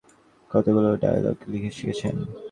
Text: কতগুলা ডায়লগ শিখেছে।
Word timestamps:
কতগুলা 0.51 0.91
ডায়লগ 1.03 1.37
শিখেছে। 1.77 2.07